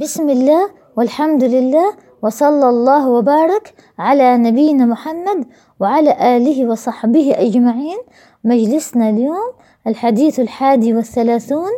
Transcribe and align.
بسم 0.00 0.30
الله 0.30 0.70
والحمد 0.96 1.44
لله 1.44 1.92
وصلى 2.22 2.68
الله 2.68 3.08
وبارك 3.08 3.74
على 3.98 4.36
نبينا 4.36 4.84
محمد 4.84 5.44
وعلى 5.80 6.36
آله 6.36 6.66
وصحبه 6.70 7.34
أجمعين. 7.36 7.98
مجلسنا 8.44 9.08
اليوم 9.10 9.52
الحديث 9.86 10.40
الحادي 10.40 10.94
والثلاثون 10.94 11.72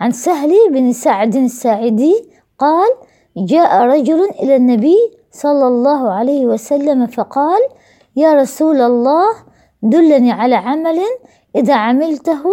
عن 0.00 0.10
سهل 0.10 0.52
بن 0.70 0.92
سعد 0.92 1.36
الساعدي 1.36 2.14
قال 2.58 2.90
جاء 3.36 3.82
رجل 3.82 4.30
إلى 4.42 4.56
النبي 4.56 4.98
صلى 5.32 5.66
الله 5.66 6.12
عليه 6.12 6.46
وسلم 6.46 7.06
فقال 7.06 7.60
يا 8.16 8.34
رسول 8.34 8.80
الله 8.80 9.30
دلني 9.82 10.32
على 10.32 10.54
عمل 10.54 11.00
إذا 11.56 11.74
عملته 11.74 12.44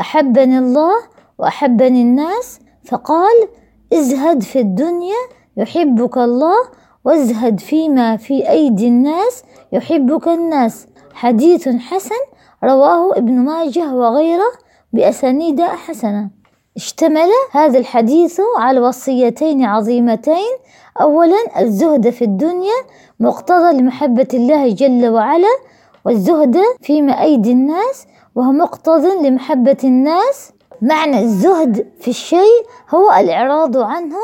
أحبني 0.00 0.58
الله 0.58 0.96
وأحبني 1.38 2.02
الناس. 2.02 2.60
فقال 2.84 3.48
ازهد 3.92 4.42
في 4.42 4.60
الدنيا 4.60 5.16
يحبك 5.56 6.18
الله 6.18 6.56
وازهد 7.04 7.60
فيما 7.60 8.16
في 8.16 8.50
أيدي 8.50 8.88
الناس 8.88 9.42
يحبك 9.72 10.28
الناس. 10.28 10.86
حديث 11.12 11.68
حسن 11.68 12.20
رواه 12.64 13.16
ابن 13.16 13.32
ماجه 13.32 13.94
وغيره 13.94 14.52
بأسانيد 14.92 15.60
حسنة. 15.62 16.30
اشتمل 16.76 17.28
هذا 17.52 17.78
الحديث 17.78 18.40
على 18.58 18.80
وصيتين 18.80 19.64
عظيمتين. 19.64 20.52
أولا 21.00 21.60
الزهد 21.60 22.10
في 22.10 22.24
الدنيا 22.24 22.78
مقتضى 23.20 23.78
لمحبة 23.78 24.28
الله 24.34 24.74
جل 24.74 25.08
وعلا 25.08 25.58
والزهد 26.04 26.56
فيما 26.82 27.22
أيدي 27.22 27.52
الناس 27.52 28.06
وهو 28.34 28.52
مقتضى 28.52 29.28
لمحبة 29.28 29.76
الناس 29.84 30.52
معنى 30.82 31.20
الزهد 31.20 31.86
في 32.00 32.08
الشيء 32.08 32.66
هو 32.94 33.12
الإعراض 33.12 33.76
عنه 33.78 34.16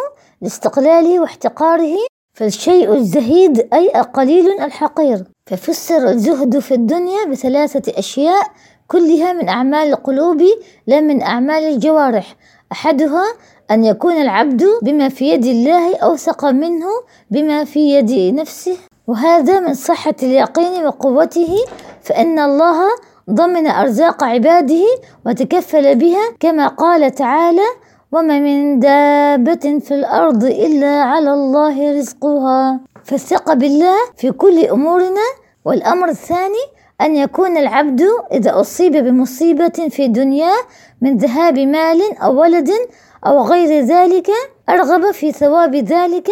لاستقلاله 0.42 1.20
واحتقاره 1.20 1.96
فالشيء 2.34 2.94
الزهيد 2.94 3.68
أي 3.74 4.00
القليل 4.00 4.60
الحقير. 4.60 5.24
ففسر 5.46 6.08
الزهد 6.08 6.58
في 6.58 6.74
الدنيا 6.74 7.24
بثلاثة 7.24 7.98
أشياء 7.98 8.46
كلها 8.88 9.32
من 9.32 9.48
أعمال 9.48 9.88
القلوب 9.88 10.42
لا 10.86 11.00
من 11.00 11.22
أعمال 11.22 11.64
الجوارح. 11.64 12.36
أحدها 12.72 13.24
أن 13.70 13.84
يكون 13.84 14.12
العبد 14.12 14.64
بما 14.82 15.08
في 15.08 15.30
يد 15.30 15.44
الله 15.44 15.96
أوثق 15.96 16.44
منه 16.44 16.86
بما 17.30 17.64
في 17.64 17.80
يد 17.94 18.34
نفسه. 18.34 18.76
وهذا 19.06 19.60
من 19.60 19.74
صحة 19.74 20.14
اليقين 20.22 20.86
وقوته 20.86 21.56
فإن 22.02 22.38
الله 22.38 22.76
ضمن 23.30 23.66
أرزاق 23.66 24.24
عباده 24.24 24.84
وتكفل 25.26 25.94
بها 25.94 26.32
كما 26.40 26.66
قال 26.68 27.14
تعالى 27.14 27.66
وما 28.12 28.38
من 28.38 28.78
دابة 28.78 29.78
في 29.78 29.94
الأرض 29.94 30.44
إلا 30.44 31.02
على 31.02 31.30
الله 31.32 31.98
رزقها 31.98 32.80
فالثقة 33.04 33.54
بالله 33.54 33.96
في 34.16 34.30
كل 34.30 34.64
أمورنا. 34.64 35.46
والأمر 35.66 36.08
الثاني 36.08 36.64
أن 37.00 37.16
يكون 37.16 37.56
العبد 37.56 38.02
إذا 38.32 38.60
أصيب 38.60 38.96
بمصيبة 38.96 39.88
في 39.90 40.08
دنياه 40.08 40.58
من 41.00 41.16
ذهاب 41.16 41.58
مال 41.58 42.00
أو 42.22 42.40
ولد 42.40 42.70
أو 43.26 43.42
غير 43.42 43.84
ذلك 43.84 44.30
أرغب 44.68 45.10
في 45.10 45.32
ثواب 45.32 45.74
ذلك 45.74 46.28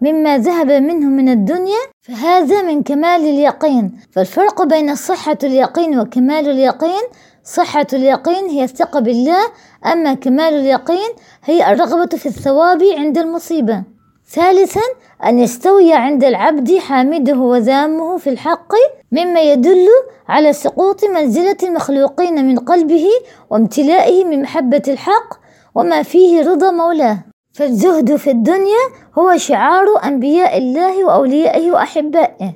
مما 0.00 0.38
ذهب 0.38 0.70
منه 0.70 1.06
من 1.08 1.28
الدنيا 1.28 1.78
فهذا 2.02 2.62
من 2.62 2.82
كمال 2.82 3.20
اليقين. 3.20 4.00
فالفرق 4.12 4.62
بين 4.62 4.94
صحة 4.94 5.38
اليقين 5.44 5.98
وكمال 5.98 6.48
اليقين 6.48 7.02
صحة 7.44 7.86
اليقين 7.92 8.44
هي 8.44 8.64
الثقة 8.64 9.00
بالله 9.00 9.46
أما 9.86 10.14
كمال 10.14 10.54
اليقين 10.54 11.10
هي 11.44 11.72
الرغبة 11.72 12.16
في 12.16 12.26
الثواب 12.26 12.82
عند 12.98 13.18
المصيبة. 13.18 13.82
ثالثا 14.30 14.80
أن 15.24 15.38
يستوي 15.38 15.92
عند 15.92 16.24
العبد 16.24 16.78
حامده 16.78 17.38
وذامه 17.38 18.16
في 18.16 18.30
الحق 18.30 18.72
مما 19.12 19.40
يدل 19.40 19.86
على 20.28 20.52
سقوط 20.52 21.04
منزلة 21.04 21.56
المخلوقين 21.62 22.46
من 22.46 22.58
قلبه 22.58 23.06
وامتلائه 23.50 24.24
من 24.24 24.42
محبة 24.42 24.82
الحق 24.88 25.34
وما 25.74 26.02
فيه 26.02 26.42
رضا 26.42 26.70
مولاه. 26.70 27.18
فالزهد 27.58 28.16
في 28.16 28.30
الدنيا 28.30 28.78
هو 29.18 29.36
شعار 29.36 29.86
أنبياء 30.04 30.58
الله 30.58 31.04
وأوليائه 31.04 31.70
وأحبائه. 31.70 32.52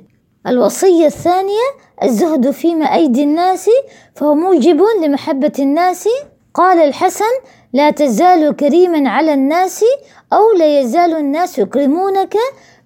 الوصية 0.47 1.05
الثانية 1.05 1.67
الزهد 2.03 2.51
فيما 2.51 2.85
أيدي 2.85 3.23
الناس 3.23 3.69
فهو 4.15 4.35
موجب 4.35 4.81
لمحبة 5.01 5.51
الناس. 5.59 6.09
قال 6.53 6.79
الحسن 6.79 7.33
لا 7.73 7.89
تزال 7.89 8.55
كريما 8.55 9.09
على 9.09 9.33
الناس 9.33 9.85
أو 10.33 10.51
لا 10.57 10.79
يزال 10.79 11.15
الناس 11.15 11.59
يكرمونك 11.59 12.35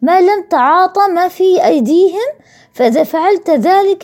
ما 0.02 0.22
لم 0.22 0.44
تعاطى 0.50 1.08
ما 1.08 1.28
في 1.28 1.66
أيديهم. 1.66 2.30
فإذا 2.74 3.04
فعلت 3.04 3.50
ذلك 3.50 4.04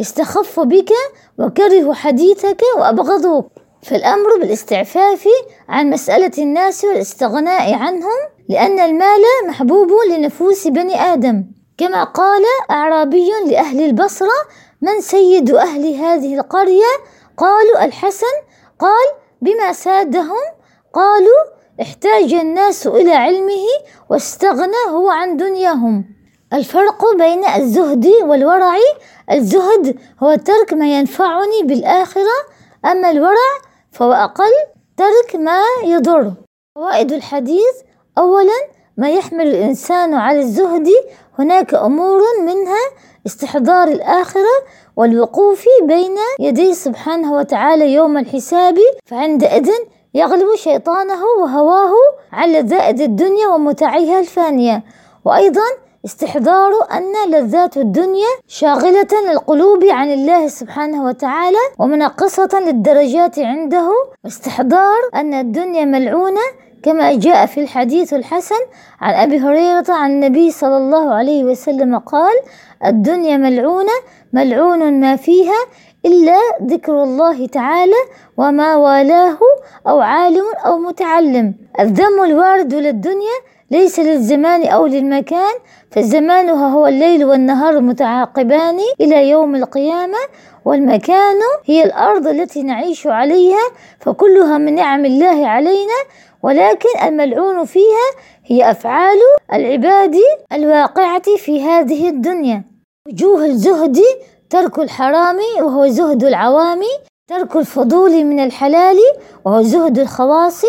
استخف 0.00 0.60
بك 0.60 0.92
وكرهوا 1.38 1.94
حديثك 1.94 2.62
وأبغضوك. 2.78 3.59
فالأمر 3.82 4.36
بالاستعفاف 4.40 5.28
عن 5.68 5.90
مسألة 5.90 6.30
الناس 6.38 6.84
والاستغناء 6.84 7.74
عنهم 7.74 8.18
لأن 8.48 8.78
المال 8.78 9.22
محبوب 9.48 9.88
لنفوس 10.10 10.66
بني 10.66 11.00
آدم. 11.00 11.44
كما 11.78 12.04
قال 12.04 12.42
أعرابي 12.70 13.30
لأهل 13.46 13.84
البصرة 13.84 14.36
من 14.82 15.00
سيد 15.00 15.50
أهل 15.50 15.94
هذه 15.94 16.34
القرية؟ 16.34 16.90
قالوا 17.36 17.84
الحسن 17.84 18.36
قال 18.78 19.08
بما 19.42 19.72
سادهم؟ 19.72 20.44
قالوا 20.94 21.60
احتاج 21.82 22.34
الناس 22.34 22.86
إلى 22.86 23.12
علمه 23.12 23.66
واستغنى 24.10 24.84
هو 24.90 25.10
عن 25.10 25.36
دنياهم. 25.36 26.04
الفرق 26.52 27.16
بين 27.18 27.44
الزهد 27.44 28.06
والورع 28.22 28.76
الزهد 29.30 29.98
هو 30.22 30.34
ترك 30.34 30.72
ما 30.72 30.98
ينفعني 30.98 31.62
بالآخرة 31.62 32.36
أما 32.84 33.10
الورع 33.10 33.69
فهو 33.92 34.12
أقل 34.12 34.52
ترك 34.96 35.36
ما 35.36 35.62
يضر. 35.84 36.32
فوائد 36.74 37.12
الحديث 37.12 37.76
أولا 38.18 38.60
ما 38.96 39.10
يحمل 39.10 39.46
الإنسان 39.46 40.14
على 40.14 40.38
الزهد. 40.38 40.88
هناك 41.38 41.74
أمور 41.74 42.20
منها 42.40 42.80
استحضار 43.26 43.88
الآخرة 43.88 44.64
والوقوف 44.96 45.64
بين 45.82 46.16
يدي 46.40 46.74
سبحانه 46.74 47.32
وتعالى 47.32 47.92
يوم 47.94 48.18
الحساب. 48.18 48.78
فعندئذ 49.06 49.70
يغلب 50.14 50.54
شيطانه 50.54 51.24
وهواه 51.42 51.92
على 52.32 52.66
زائد 52.66 53.00
الدنيا 53.00 53.48
ومتعها 53.48 54.20
الفانية. 54.20 54.82
وأيضا 55.24 55.66
استحضار 56.04 56.70
أن 56.92 57.30
لذات 57.30 57.76
الدنيا 57.76 58.28
شاغلة 58.48 59.32
القلوب 59.32 59.84
عن 59.84 60.10
الله 60.10 60.48
سبحانه 60.48 61.04
وتعالى 61.04 61.58
ومنقصة 61.78 62.60
للدرجات 62.60 63.38
عنده 63.38 63.90
واستحضار 64.24 64.98
أن 65.14 65.34
الدنيا 65.34 65.84
ملعونة 65.84 66.40
كما 66.82 67.14
جاء 67.14 67.46
في 67.46 67.60
الحديث 67.60 68.14
الحسن 68.14 68.60
عن 69.00 69.14
أبي 69.14 69.38
هريرة 69.40 69.84
عن 69.88 70.10
النبي 70.10 70.50
صلى 70.50 70.76
الله 70.76 71.14
عليه 71.14 71.44
وسلم 71.44 71.98
قال 71.98 72.34
الدنيا 72.86 73.36
ملعونة 73.36 73.92
ملعون 74.32 75.00
ما 75.00 75.16
فيها 75.16 75.66
إلا 76.06 76.38
ذكر 76.62 77.02
الله 77.02 77.46
تعالى 77.46 78.02
وما 78.36 78.76
والاه 78.76 79.38
أو 79.88 80.00
عالم 80.00 80.44
أو 80.66 80.78
متعلم. 80.78 81.54
الذم 81.80 82.24
الوارد 82.24 82.74
للدنيا 82.74 83.36
ليس 83.70 84.00
للزمان 84.00 84.66
أو 84.66 84.86
للمكان 84.86 85.54
فزمانها 85.90 86.68
هو 86.68 86.86
الليل 86.86 87.24
والنهار 87.24 87.80
متعاقبان 87.80 88.78
إلى 89.00 89.28
يوم 89.28 89.54
القيامة 89.54 90.18
والمكان 90.64 91.38
هي 91.64 91.84
الأرض 91.84 92.26
التي 92.26 92.62
نعيش 92.62 93.06
عليها 93.06 93.62
فكلها 94.00 94.58
من 94.58 94.74
نعم 94.74 95.04
الله 95.04 95.46
علينا 95.46 95.98
ولكن 96.42 96.88
الملعون 97.04 97.64
فيها 97.64 98.06
هي 98.50 98.70
أفعال 98.70 99.18
العباد 99.52 100.16
الواقعة 100.52 101.36
في 101.36 101.62
هذه 101.62 102.08
الدنيا. 102.08 102.64
وجوه 103.08 103.44
الزهد 103.44 103.98
ترك 104.50 104.78
الحرام 104.78 105.38
وهو 105.60 105.88
زهد 105.88 106.24
العوام 106.24 106.80
ترك 107.28 107.56
الفضول 107.56 108.24
من 108.24 108.40
الحلال 108.40 108.98
وهو 109.44 109.62
زهد 109.62 109.98
الخواص 109.98 110.62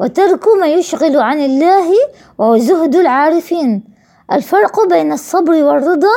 وترك 0.00 0.48
ما 0.60 0.66
يشغل 0.66 1.16
عن 1.16 1.40
الله 1.40 1.90
وهو 2.38 2.58
زهد 2.58 2.96
العارفين. 2.96 3.84
الفرق 4.32 4.88
بين 4.88 5.12
الصبر 5.12 5.52
والرضا 5.52 6.16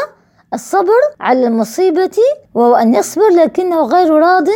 الصبر 0.54 1.02
على 1.20 1.48
المصيبة 1.48 2.18
وهو 2.56 2.76
أن 2.76 2.96
يصبر 2.96 3.30
لكنه 3.30 3.82
غير 3.82 4.14
راض 4.14 4.48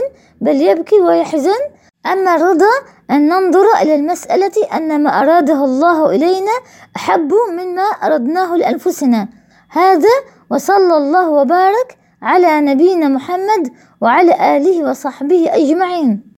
بل 0.41 0.61
يبكي 0.61 0.99
ويحزن. 0.99 1.59
أما 2.05 2.35
الرضا 2.35 2.98
أن 3.11 3.27
ننظر 3.29 3.65
إلى 3.81 3.95
المسألة 3.95 4.51
أن 4.73 5.03
ما 5.03 5.21
أراده 5.21 5.65
الله 5.65 6.09
إلينا 6.09 6.51
أحب 6.95 7.31
مما 7.51 7.81
أردناه 7.81 8.55
لأنفسنا. 8.55 9.27
هذا 9.69 10.15
وصلى 10.51 10.97
الله 10.97 11.29
وبارك 11.29 11.97
على 12.21 12.61
نبينا 12.61 13.07
محمد 13.07 13.73
وعلى 14.01 14.57
آله 14.57 14.89
وصحبه 14.89 15.49
أجمعين. 15.55 16.21